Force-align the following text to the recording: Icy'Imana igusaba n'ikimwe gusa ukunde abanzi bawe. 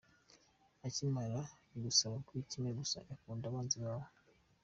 Icy'Imana 0.87 1.39
igusaba 1.75 2.15
n'ikimwe 2.33 2.71
gusa 2.79 2.97
ukunde 3.13 3.45
abanzi 3.47 3.77
bawe. 3.85 4.07